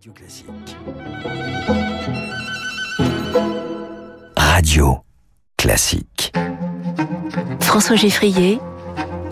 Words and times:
Radio 0.00 0.14
Classique. 0.14 0.76
Radio 4.34 5.00
Classique. 5.58 6.32
François 7.60 7.96
Geffrier 7.96 8.60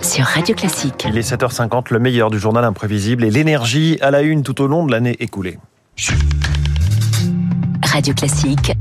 sur 0.03 0.27
Radio 0.27 0.55
Classique. 0.55 1.07
Il 1.09 1.17
est 1.17 1.33
7h50, 1.33 1.87
le 1.91 2.01
meilleur 2.01 2.29
du 2.29 2.39
journal 2.39 2.67
imprévisible 2.67 3.25
et 3.25 3.31
l'énergie 3.31 3.97
à 4.03 4.11
la 4.11 4.21
une 4.21 4.43
tout 4.43 4.61
au 4.61 4.67
long 4.67 4.85
de 4.85 4.93
l'année 4.93 5.17
écoulée. 5.21 5.59
Radio 7.93 8.13
Classique, 8.13 8.73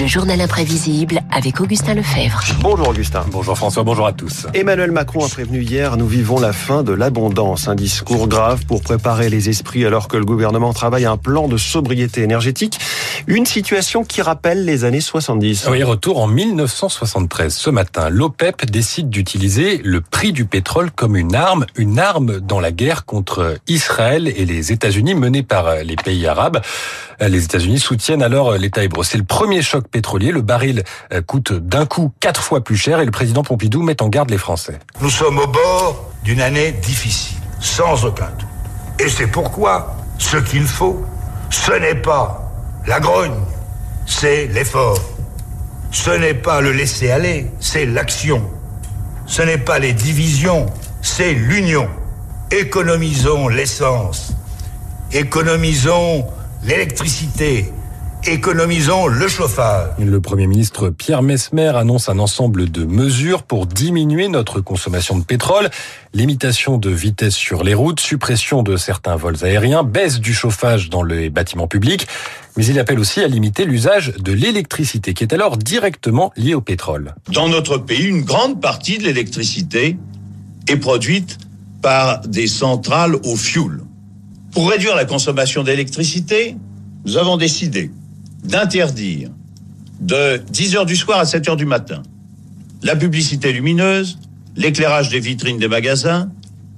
le 0.00 0.06
journal 0.06 0.40
imprévisible 0.40 1.20
avec 1.30 1.60
Augustin 1.60 1.94
Lefebvre. 1.94 2.40
Bonjour 2.60 2.88
Augustin. 2.88 3.24
Bonjour 3.30 3.56
François, 3.56 3.82
bonjour 3.82 4.06
à 4.06 4.12
tous. 4.12 4.46
Emmanuel 4.54 4.92
Macron 4.92 5.24
a 5.24 5.28
prévenu 5.28 5.60
hier, 5.62 5.96
nous 5.96 6.06
vivons 6.06 6.40
la 6.40 6.54
fin 6.54 6.82
de 6.82 6.92
l'abondance. 6.92 7.68
Un 7.68 7.74
discours 7.74 8.28
grave 8.28 8.64
pour 8.64 8.82
préparer 8.82 9.28
les 9.28 9.50
esprits 9.50 9.84
alors 9.84 10.08
que 10.08 10.16
le 10.16 10.24
gouvernement 10.24 10.72
travaille 10.72 11.04
un 11.04 11.18
plan 11.18 11.48
de 11.48 11.58
sobriété 11.58 12.22
énergétique. 12.22 12.78
Une 13.26 13.44
situation 13.44 14.04
qui 14.04 14.22
rappelle 14.22 14.64
les 14.64 14.84
années 14.84 15.00
70. 15.00 15.68
Oui, 15.70 15.82
retour 15.82 16.20
en 16.22 16.26
1973. 16.26 17.54
Ce 17.54 17.70
matin, 17.70 18.08
l'OPEP 18.08 18.70
décide 18.70 19.10
d'utiliser 19.10 19.80
le 19.84 20.00
prix 20.00 20.32
du 20.32 20.44
pétrole 20.46 20.90
comme 20.90 21.16
une 21.16 21.34
arme, 21.34 21.66
une 21.76 21.98
arme 21.98 22.40
dans 22.40 22.60
la 22.60 22.72
guerre 22.72 23.04
contre 23.04 23.56
Israël 23.68 24.28
et 24.28 24.44
les 24.44 24.72
États-Unis 24.72 25.14
menée 25.14 25.42
par 25.42 25.76
les 25.82 25.96
pays 25.96 26.26
arabes. 26.26 26.60
Les 27.20 27.44
États-Unis 27.44 27.78
soutiennent 27.78 28.22
alors 28.22 28.45
l'État 28.52 28.84
hébreu. 28.84 29.04
C'est 29.04 29.18
le 29.18 29.24
premier 29.24 29.62
choc 29.62 29.88
pétrolier. 29.88 30.32
Le 30.32 30.42
baril 30.42 30.84
coûte 31.26 31.52
d'un 31.52 31.86
coup 31.86 32.12
quatre 32.20 32.42
fois 32.42 32.62
plus 32.62 32.76
cher 32.76 33.00
et 33.00 33.04
le 33.04 33.10
président 33.10 33.42
Pompidou 33.42 33.82
met 33.82 34.02
en 34.02 34.08
garde 34.08 34.30
les 34.30 34.38
Français. 34.38 34.78
Nous 35.00 35.10
sommes 35.10 35.38
au 35.38 35.46
bord 35.46 36.10
d'une 36.24 36.40
année 36.40 36.72
difficile, 36.72 37.38
sans 37.60 38.04
aucun 38.04 38.30
doute. 38.38 38.48
Et 38.98 39.08
c'est 39.08 39.26
pourquoi 39.26 39.96
ce 40.18 40.38
qu'il 40.38 40.66
faut, 40.66 41.04
ce 41.50 41.72
n'est 41.72 41.94
pas 41.94 42.50
la 42.86 43.00
grogne, 43.00 43.38
c'est 44.06 44.46
l'effort. 44.46 44.98
Ce 45.90 46.10
n'est 46.10 46.34
pas 46.34 46.60
le 46.60 46.72
laisser 46.72 47.10
aller, 47.10 47.46
c'est 47.60 47.86
l'action. 47.86 48.42
Ce 49.26 49.42
n'est 49.42 49.58
pas 49.58 49.78
les 49.78 49.92
divisions, 49.92 50.66
c'est 51.02 51.32
l'union. 51.32 51.88
Économisons 52.50 53.48
l'essence. 53.48 54.32
Économisons 55.12 56.26
l'électricité. 56.64 57.72
Économisons 58.28 59.06
le 59.06 59.28
chauffage. 59.28 59.90
Le 60.00 60.20
Premier 60.20 60.48
ministre 60.48 60.90
Pierre 60.90 61.22
Mesmer 61.22 61.68
annonce 61.76 62.08
un 62.08 62.18
ensemble 62.18 62.68
de 62.68 62.84
mesures 62.84 63.44
pour 63.44 63.66
diminuer 63.66 64.26
notre 64.26 64.60
consommation 64.60 65.16
de 65.16 65.22
pétrole, 65.22 65.70
limitation 66.12 66.76
de 66.76 66.90
vitesse 66.90 67.36
sur 67.36 67.62
les 67.62 67.74
routes, 67.74 68.00
suppression 68.00 68.64
de 68.64 68.76
certains 68.76 69.14
vols 69.14 69.44
aériens, 69.44 69.84
baisse 69.84 70.18
du 70.18 70.34
chauffage 70.34 70.90
dans 70.90 71.04
les 71.04 71.30
bâtiments 71.30 71.68
publics, 71.68 72.08
mais 72.56 72.66
il 72.66 72.80
appelle 72.80 72.98
aussi 72.98 73.20
à 73.20 73.28
limiter 73.28 73.64
l'usage 73.64 74.12
de 74.18 74.32
l'électricité 74.32 75.14
qui 75.14 75.22
est 75.22 75.32
alors 75.32 75.56
directement 75.56 76.32
liée 76.36 76.54
au 76.54 76.60
pétrole. 76.60 77.14
Dans 77.32 77.48
notre 77.48 77.78
pays, 77.78 78.06
une 78.06 78.22
grande 78.22 78.60
partie 78.60 78.98
de 78.98 79.04
l'électricité 79.04 79.98
est 80.66 80.78
produite 80.78 81.38
par 81.80 82.22
des 82.22 82.48
centrales 82.48 83.14
au 83.24 83.36
fioul. 83.36 83.84
Pour 84.50 84.68
réduire 84.68 84.96
la 84.96 85.04
consommation 85.04 85.62
d'électricité, 85.62 86.56
nous 87.04 87.18
avons 87.18 87.36
décidé 87.36 87.92
d'interdire 88.46 89.30
de 90.00 90.40
10 90.50 90.76
heures 90.76 90.86
du 90.86 90.96
soir 90.96 91.18
à 91.18 91.24
7 91.24 91.48
heures 91.48 91.56
du 91.56 91.66
matin 91.66 92.02
la 92.82 92.96
publicité 92.96 93.52
lumineuse, 93.52 94.18
l'éclairage 94.56 95.08
des 95.08 95.20
vitrines 95.20 95.58
des 95.58 95.68
magasins 95.68 96.30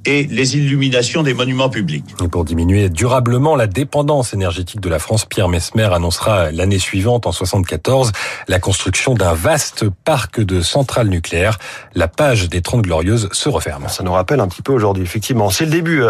et 0.04 0.24
les 0.24 0.56
illuminations 0.56 1.22
des 1.22 1.34
monuments 1.34 1.68
publics. 1.68 2.04
Et 2.22 2.28
pour 2.28 2.44
diminuer 2.44 2.88
durablement 2.88 3.56
la 3.56 3.66
dépendance 3.66 4.32
énergétique 4.32 4.80
de 4.80 4.88
la 4.88 4.98
France, 4.98 5.24
Pierre 5.24 5.48
Mesmer 5.48 5.88
annoncera 5.92 6.50
l'année 6.50 6.78
suivante, 6.78 7.26
en 7.26 7.32
74, 7.32 8.12
la 8.48 8.58
construction 8.58 9.14
d'un 9.14 9.34
vaste 9.34 9.86
parc 10.04 10.40
de 10.40 10.60
centrales 10.60 11.08
nucléaires. 11.08 11.58
La 11.94 12.08
page 12.08 12.48
des 12.48 12.62
Trente 12.62 12.82
Glorieuses 12.82 13.28
se 13.32 13.48
referme. 13.48 13.86
Ça 13.88 14.02
nous 14.02 14.12
rappelle 14.12 14.40
un 14.40 14.48
petit 14.48 14.62
peu 14.62 14.72
aujourd'hui, 14.72 15.04
effectivement. 15.04 15.50
C'est 15.50 15.64
le 15.64 15.70
début, 15.70 16.02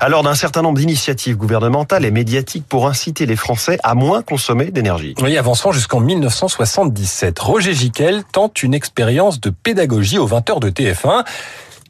alors, 0.00 0.22
d'un 0.22 0.34
certain 0.34 0.62
nombre 0.62 0.78
d'initiatives 0.78 1.36
gouvernementales 1.36 2.04
et 2.04 2.10
médiatiques 2.10 2.66
pour 2.68 2.86
inciter 2.86 3.26
les 3.26 3.36
Français 3.36 3.78
à 3.82 3.94
moins 3.94 4.22
consommer 4.22 4.70
d'énergie. 4.70 5.14
Oui, 5.22 5.36
avançant 5.36 5.72
jusqu'en 5.72 6.00
1977. 6.00 7.38
Roger 7.38 7.74
Giquel 7.74 8.24
tente 8.32 8.62
une 8.62 8.74
expérience 8.74 9.40
de 9.40 9.50
pédagogie 9.50 10.18
aux 10.18 10.28
20h 10.28 10.60
de 10.60 10.70
TF1. 10.70 11.24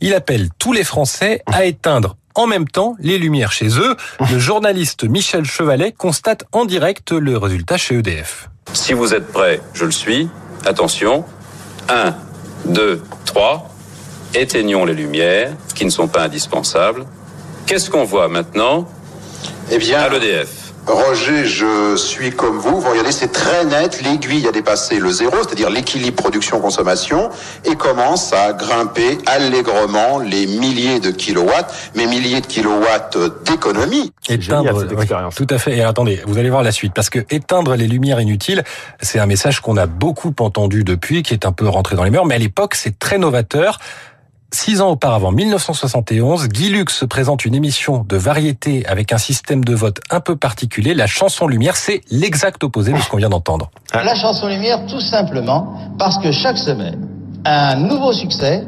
Il 0.01 0.15
appelle 0.15 0.49
tous 0.59 0.73
les 0.73 0.85
Français 0.85 1.43
à 1.47 1.65
éteindre 1.65 2.17
en 2.35 2.47
même 2.47 2.69
temps 2.69 2.97
les 3.01 3.19
lumières 3.19 3.53
chez 3.53 3.79
eux. 3.79 3.97
Le 4.31 4.39
journaliste 4.39 5.05
Michel 5.05 5.45
Chevalet 5.45 5.93
constate 5.93 6.45
en 6.53 6.65
direct 6.65 7.13
le 7.13 7.37
résultat 7.39 7.79
chez 7.79 7.97
EDF. 7.97 8.51
Si 8.73 8.93
vous 8.93 9.15
êtes 9.15 9.33
prêts, 9.33 9.61
je 9.73 9.85
le 9.85 9.91
suis. 9.91 10.29
Attention. 10.65 11.25
1, 11.89 12.15
2, 12.67 13.03
3. 13.25 13.71
Éteignons 14.35 14.85
les 14.85 14.95
lumières 14.95 15.53
qui 15.75 15.85
ne 15.85 15.91
sont 15.91 16.09
pas 16.09 16.25
indispensables. 16.25 17.07
Qu'est-ce 17.67 17.89
qu'on 17.91 18.05
voit 18.05 18.29
maintenant? 18.29 18.87
Eh 19.71 19.79
bien, 19.79 20.01
à 20.01 20.09
l'EDF 20.09 20.66
Roger, 20.87 21.45
je 21.47 21.97
suis 21.97 22.31
comme 22.31 22.59
vous. 22.59 22.81
Vous 22.81 22.91
regardez, 22.91 23.11
c'est 23.11 23.33
très 23.33 23.65
net. 23.65 24.03
L'aiguille 24.03 24.47
a 24.47 24.53
dépassé 24.53 25.01
le 25.01 25.11
zéro, 25.11 25.35
c'est-à-dire 25.39 25.69
l'équilibre 25.69 26.17
production-consommation, 26.17 27.31
et 27.65 27.75
commence 27.75 28.33
à 28.33 28.53
grimper 28.53 29.19
allègrement 29.27 30.21
les 30.21 30.47
milliers 30.47 31.01
de 31.01 31.11
kilowatts, 31.11 31.75
mais 31.97 32.07
milliers 32.07 32.41
de 32.41 32.47
kilowatts 32.47 33.19
d'économie. 33.45 34.13
Éteindre, 34.29 34.81
cette 34.81 34.93
expérience. 34.93 35.35
tout 35.35 35.47
à 35.51 35.59
fait. 35.59 35.77
Et 35.77 35.83
attendez, 35.83 36.23
vous 36.25 36.39
allez 36.39 36.51
voir 36.51 36.63
la 36.63 36.73
suite, 36.73 36.95
parce 36.95 37.11
que 37.11 37.19
éteindre 37.31 37.75
les 37.75 37.89
lumières 37.89 38.21
inutiles, 38.21 38.63
c'est 39.01 39.19
un 39.19 39.27
message 39.27 39.61
qu'on 39.61 39.77
a 39.77 39.87
beaucoup 39.87 40.35
entendu 40.39 40.85
depuis, 40.85 41.25
qui 41.25 41.35
est 41.35 41.47
un 41.47 41.53
peu 41.53 41.67
rentré 41.69 41.97
dans 41.97 42.05
les 42.05 42.11
mœurs, 42.11 42.27
mais 42.27 42.37
à 42.37 42.39
l'époque, 42.39 42.77
c'est 42.77 42.99
très 42.99 43.19
novateur. 43.19 43.79
Six 44.53 44.81
ans 44.81 44.91
auparavant, 44.91 45.33
1971, 45.33 46.49
Guy 46.49 46.69
Lux 46.69 47.05
présente 47.11 47.45
une 47.45 47.55
émission 47.55 48.05
de 48.09 48.17
variété 48.17 48.87
avec 48.87 49.13
un 49.13 49.19
système 49.19 49.65
de 49.65 49.75
vote 49.75 50.01
un 50.09 50.21
peu 50.21 50.37
particulier. 50.37 50.95
La 50.95 51.09
chanson 51.09 51.49
Lumière, 51.49 51.77
c'est 51.77 52.01
l'exact 52.11 52.63
opposé 52.63 52.93
de 52.93 52.99
ce 52.99 53.09
qu'on 53.09 53.17
vient 53.17 53.29
d'entendre. 53.29 53.71
La 53.93 54.15
chanson 54.15 54.47
Lumière, 54.47 54.87
tout 54.87 55.01
simplement 55.01 55.75
parce 55.99 56.19
que 56.19 56.31
chaque 56.31 56.59
semaine, 56.59 57.09
un 57.45 57.75
nouveau 57.77 58.13
succès 58.13 58.65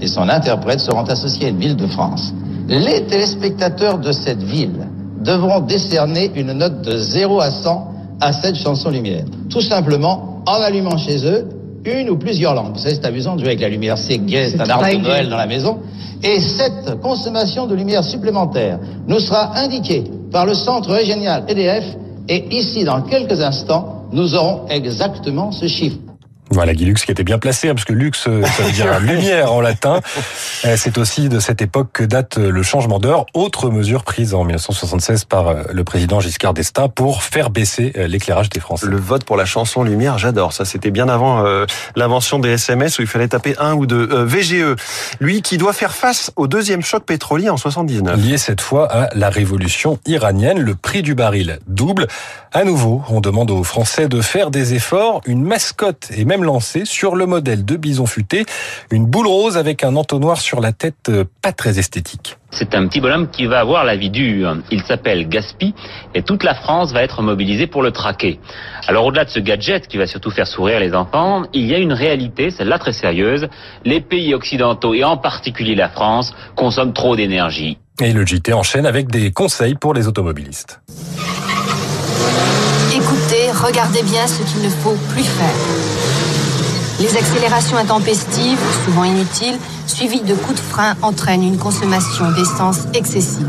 et 0.00 0.06
son 0.06 0.28
interprète 0.28 0.78
seront 0.78 1.04
associés 1.04 1.46
à 1.46 1.48
une 1.48 1.58
ville 1.58 1.76
de 1.76 1.88
France. 1.88 2.32
Les 2.68 3.06
téléspectateurs 3.06 3.98
de 3.98 4.12
cette 4.12 4.42
ville 4.42 4.86
devront 5.20 5.60
décerner 5.60 6.30
une 6.36 6.52
note 6.52 6.82
de 6.82 6.98
0 6.98 7.40
à 7.40 7.50
100 7.50 7.90
à 8.20 8.32
cette 8.32 8.56
chanson 8.56 8.90
Lumière. 8.90 9.24
Tout 9.50 9.60
simplement 9.60 10.42
en 10.46 10.60
allumant 10.62 10.98
chez 10.98 11.26
eux 11.26 11.48
une 11.86 12.10
ou 12.10 12.16
plusieurs 12.16 12.54
lampes. 12.54 12.74
Vous 12.74 12.80
savez, 12.80 12.94
c'est 12.94 13.06
amusant 13.06 13.34
de 13.34 13.40
jouer 13.40 13.48
avec 13.48 13.60
la 13.60 13.68
lumière, 13.68 13.96
c'est 13.96 14.18
gai, 14.18 14.50
c'est 14.50 14.60
un 14.60 14.68
arbre 14.68 14.90
de 14.90 14.96
Noël 14.96 15.28
dans 15.28 15.36
la 15.36 15.46
maison. 15.46 15.78
Et 16.22 16.40
cette 16.40 17.00
consommation 17.00 17.66
de 17.66 17.74
lumière 17.74 18.04
supplémentaire 18.04 18.78
nous 19.06 19.20
sera 19.20 19.56
indiquée 19.58 20.04
par 20.32 20.46
le 20.46 20.54
centre 20.54 20.90
régional 20.90 21.44
EDF 21.48 21.84
et 22.28 22.56
ici, 22.56 22.84
dans 22.84 23.02
quelques 23.02 23.40
instants, 23.40 24.06
nous 24.12 24.34
aurons 24.34 24.62
exactement 24.68 25.52
ce 25.52 25.66
chiffre. 25.66 25.98
Voilà, 26.50 26.74
Guy 26.74 26.84
Lux 26.84 27.04
qui 27.04 27.10
était 27.10 27.24
bien 27.24 27.38
placé, 27.38 27.68
hein, 27.68 27.74
parce 27.74 27.84
que 27.84 27.92
Lux, 27.92 28.22
ça 28.24 28.30
veut 28.30 28.72
dire 28.72 29.00
lumière 29.00 29.52
en 29.52 29.60
latin. 29.60 30.00
C'est 30.76 30.98
aussi 30.98 31.28
de 31.28 31.40
cette 31.40 31.62
époque 31.62 31.88
que 31.92 32.04
date 32.04 32.38
le 32.38 32.62
changement 32.62 32.98
d'heure. 32.98 33.26
Autre 33.34 33.70
mesure 33.70 34.04
prise 34.04 34.34
en 34.34 34.44
1976 34.44 35.24
par 35.24 35.54
le 35.72 35.84
président 35.84 36.20
Giscard 36.20 36.54
d'Estaing 36.54 36.88
pour 36.88 37.22
faire 37.22 37.50
baisser 37.50 37.92
l'éclairage 38.08 38.48
des 38.48 38.60
Français. 38.60 38.86
Le 38.86 38.96
vote 38.96 39.24
pour 39.24 39.36
la 39.36 39.44
chanson 39.44 39.82
Lumière, 39.82 40.18
j'adore. 40.18 40.52
Ça, 40.52 40.64
c'était 40.64 40.90
bien 40.90 41.08
avant 41.08 41.44
euh, 41.44 41.66
l'invention 41.94 42.38
des 42.38 42.50
SMS 42.50 42.98
où 42.98 43.02
il 43.02 43.08
fallait 43.08 43.28
taper 43.28 43.54
un 43.58 43.74
ou 43.74 43.86
deux. 43.86 44.08
Euh, 44.10 44.24
VGE, 44.24 44.76
lui 45.20 45.42
qui 45.42 45.58
doit 45.58 45.72
faire 45.72 45.94
face 45.94 46.32
au 46.36 46.46
deuxième 46.46 46.82
choc 46.82 47.04
pétrolier 47.04 47.48
en 47.48 47.56
79. 47.56 48.18
Lié 48.18 48.38
cette 48.38 48.60
fois 48.60 48.90
à 48.90 49.08
la 49.14 49.30
révolution 49.30 49.98
iranienne, 50.06 50.58
le 50.58 50.74
prix 50.74 51.02
du 51.02 51.14
baril 51.14 51.58
double. 51.66 52.06
À 52.52 52.64
nouveau, 52.64 53.02
on 53.08 53.20
demande 53.20 53.50
aux 53.50 53.64
Français 53.64 54.08
de 54.08 54.20
faire 54.20 54.50
des 54.50 54.74
efforts. 54.74 55.20
Une 55.26 55.42
mascotte 55.42 56.08
est 56.16 56.24
même 56.24 56.35
lancée 56.44 56.84
sur 56.84 57.16
le 57.16 57.26
modèle 57.26 57.64
de 57.64 57.76
Bison 57.76 58.06
Futé, 58.06 58.46
une 58.90 59.06
boule 59.06 59.26
rose 59.26 59.56
avec 59.56 59.84
un 59.84 59.96
entonnoir 59.96 60.40
sur 60.40 60.60
la 60.60 60.72
tête 60.72 61.10
pas 61.42 61.52
très 61.52 61.78
esthétique. 61.78 62.36
C'est 62.50 62.74
un 62.74 62.86
petit 62.86 63.00
bonhomme 63.00 63.28
qui 63.28 63.46
va 63.46 63.60
avoir 63.60 63.84
la 63.84 63.96
vie 63.96 64.08
dure. 64.08 64.56
Il 64.70 64.82
s'appelle 64.82 65.28
Gaspi 65.28 65.74
et 66.14 66.22
toute 66.22 66.42
la 66.42 66.54
France 66.54 66.92
va 66.92 67.02
être 67.02 67.20
mobilisée 67.20 67.66
pour 67.66 67.82
le 67.82 67.90
traquer. 67.90 68.40
Alors 68.86 69.04
au-delà 69.04 69.24
de 69.24 69.30
ce 69.30 69.40
gadget 69.40 69.86
qui 69.88 69.98
va 69.98 70.06
surtout 70.06 70.30
faire 70.30 70.46
sourire 70.46 70.80
les 70.80 70.94
enfants, 70.94 71.42
il 71.52 71.66
y 71.66 71.74
a 71.74 71.78
une 71.78 71.92
réalité, 71.92 72.50
celle-là 72.50 72.78
très 72.78 72.92
sérieuse. 72.92 73.48
Les 73.84 74.00
pays 74.00 74.32
occidentaux 74.32 74.94
et 74.94 75.04
en 75.04 75.18
particulier 75.18 75.74
la 75.74 75.90
France 75.90 76.34
consomment 76.54 76.94
trop 76.94 77.14
d'énergie. 77.14 77.78
Et 78.00 78.12
le 78.12 78.24
JT 78.24 78.52
enchaîne 78.52 78.86
avec 78.86 79.10
des 79.10 79.32
conseils 79.32 79.74
pour 79.74 79.92
les 79.92 80.06
automobilistes. 80.06 80.80
Écoutez, 82.94 83.50
regardez 83.52 84.02
bien 84.02 84.26
ce 84.26 84.42
qu'il 84.42 84.62
ne 84.62 84.70
faut 84.70 84.96
plus 85.12 85.24
faire. 85.24 85.95
Les 86.98 87.14
accélérations 87.14 87.76
intempestives, 87.76 88.58
souvent 88.86 89.04
inutiles, 89.04 89.58
suivies 89.86 90.22
de 90.22 90.34
coups 90.34 90.54
de 90.54 90.64
frein, 90.64 90.94
entraînent 91.02 91.42
une 91.42 91.58
consommation 91.58 92.30
d'essence 92.32 92.86
excessive. 92.94 93.46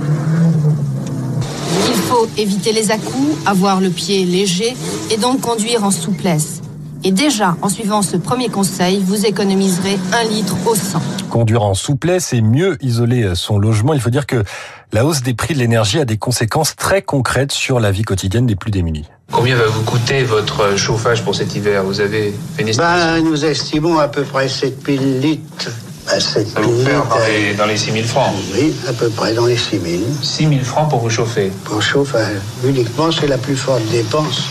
Il 1.88 1.96
faut 1.96 2.28
éviter 2.38 2.74
les 2.74 2.92
à-coups, 2.92 3.38
avoir 3.46 3.80
le 3.80 3.90
pied 3.90 4.26
léger 4.26 4.76
et 5.12 5.18
donc 5.18 5.40
conduire 5.40 5.86
en 5.86 5.92
souplesse. 5.92 6.62
Et 7.06 7.12
déjà, 7.12 7.56
en 7.62 7.70
suivant 7.70 8.02
ce 8.02 8.18
premier 8.18 8.50
conseil, 8.50 9.02
vous 9.06 9.26
économiserez 9.26 9.98
un 10.12 10.24
litre 10.24 10.56
au 10.66 10.76
100. 10.76 11.00
Conduire 11.30 11.64
en 11.64 11.74
souplesse 11.74 12.34
et 12.34 12.42
mieux 12.42 12.78
isoler 12.82 13.32
son 13.36 13.60
logement. 13.60 13.94
Il 13.94 14.02
faut 14.02 14.10
dire 14.10 14.26
que 14.26 14.44
la 14.92 15.06
hausse 15.06 15.22
des 15.22 15.34
prix 15.34 15.54
de 15.54 15.60
l'énergie 15.60 16.00
a 16.00 16.06
des 16.06 16.18
conséquences 16.18 16.76
très 16.76 17.02
concrètes 17.02 17.54
sur 17.54 17.80
la 17.80 17.92
vie 17.92 18.04
quotidienne 18.04 18.46
des 18.46 18.56
plus 18.56 18.72
démunis. 18.72 19.06
Combien 19.32 19.56
va 19.58 19.68
vous 19.68 19.84
coûter 19.84 20.24
votre 20.24 20.78
chauffage 20.78 21.24
pour 21.24 21.36
cet 21.36 21.56
hiver 21.56 21.84
Vous 21.84 22.00
avez 22.00 22.34
fait 22.56 22.62
une 22.62 22.70
estimation 22.70 23.06
ben, 23.08 23.24
Nous 23.24 23.46
estimons 23.46 24.00
à 24.00 24.08
peu 24.08 24.24
près 24.24 24.48
7000 24.48 25.20
litres. 25.20 25.72
Ben, 26.08 26.20
7 26.20 26.48
Ça 26.48 26.62
vous 26.62 26.84
faire 26.84 27.06
dans 27.06 27.20
les, 27.20 27.54
dans 27.54 27.66
les 27.66 27.78
6 27.78 27.92
000 27.92 28.06
francs 28.06 28.34
Oui, 28.54 28.74
à 28.88 28.94
peu 28.94 29.10
près 29.10 29.34
dans 29.34 29.46
les 29.46 29.58
6 29.58 29.80
000. 29.80 30.02
6 30.22 30.48
000 30.48 30.64
francs 30.64 30.90
pour 30.90 31.00
vous 31.00 31.10
chauffer 31.10 31.52
Pour 31.66 31.82
chauffer, 31.82 32.26
uniquement, 32.64 33.12
c'est 33.12 33.28
la 33.28 33.38
plus 33.38 33.58
forte 33.58 33.84
dépense. 33.92 34.44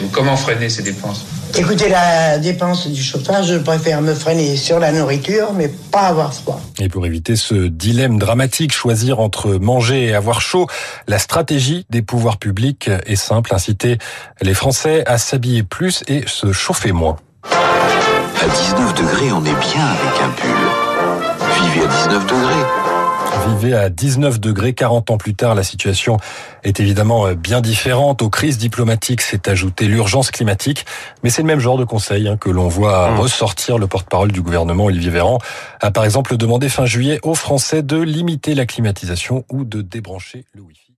Et 0.00 0.06
comment 0.12 0.36
freiner 0.36 0.68
ces 0.68 0.82
dépenses 0.82 1.26
Écoutez, 1.56 1.88
la 1.88 2.38
dépense 2.38 2.86
du 2.86 3.02
chauffage, 3.02 3.48
je 3.48 3.58
préfère 3.58 4.00
me 4.00 4.14
freiner 4.14 4.56
sur 4.56 4.78
la 4.78 4.92
nourriture, 4.92 5.52
mais 5.52 5.68
pas 5.68 6.02
avoir 6.02 6.32
froid. 6.32 6.60
Et 6.78 6.88
pour 6.88 7.04
éviter 7.06 7.36
ce 7.36 7.54
dilemme 7.54 8.18
dramatique, 8.18 8.72
choisir 8.72 9.20
entre 9.20 9.54
manger 9.54 10.06
et 10.06 10.14
avoir 10.14 10.40
chaud, 10.40 10.66
la 11.06 11.18
stratégie 11.18 11.86
des 11.90 12.02
pouvoirs 12.02 12.38
publics 12.38 12.90
est 13.06 13.16
simple, 13.16 13.54
inciter 13.54 13.98
les 14.40 14.54
Français 14.54 15.02
à 15.06 15.18
s'habiller 15.18 15.62
plus 15.62 16.02
et 16.08 16.24
se 16.26 16.52
chauffer 16.52 16.92
moins. 16.92 17.16
À 17.42 18.48
19 18.48 18.94
degrés, 18.94 19.32
on 19.32 19.44
est 19.44 19.72
bien 19.72 19.86
avec 19.86 20.22
un 20.22 20.30
pull. 20.30 20.50
Vivez 21.62 21.84
à 21.84 22.08
19 22.08 22.26
degrés. 22.26 22.89
Vivez 23.58 23.74
à 23.74 23.90
19 23.90 24.40
degrés. 24.40 24.74
40 24.74 25.10
ans 25.10 25.18
plus 25.18 25.34
tard, 25.34 25.54
la 25.54 25.62
situation 25.62 26.18
est 26.62 26.80
évidemment 26.80 27.32
bien 27.32 27.60
différente. 27.60 28.22
Aux 28.22 28.30
crises 28.30 28.58
diplomatiques 28.58 29.20
s'est 29.20 29.48
ajoutée 29.48 29.86
l'urgence 29.86 30.30
climatique. 30.30 30.86
Mais 31.22 31.30
c'est 31.30 31.42
le 31.42 31.46
même 31.46 31.60
genre 31.60 31.78
de 31.78 31.84
conseil 31.84 32.28
hein, 32.28 32.36
que 32.36 32.50
l'on 32.50 32.68
voit 32.68 33.10
mmh. 33.10 33.18
ressortir. 33.18 33.78
Le 33.78 33.86
porte-parole 33.86 34.32
du 34.32 34.42
gouvernement, 34.42 34.84
Olivier 34.84 35.10
Véran, 35.10 35.38
a 35.80 35.90
par 35.90 36.04
exemple 36.04 36.36
demandé 36.36 36.68
fin 36.68 36.86
juillet 36.86 37.18
aux 37.22 37.34
Français 37.34 37.82
de 37.82 37.98
limiter 37.98 38.54
la 38.54 38.66
climatisation 38.66 39.44
ou 39.50 39.64
de 39.64 39.82
débrancher 39.82 40.44
le 40.54 40.62
Wi-Fi. 40.62 40.89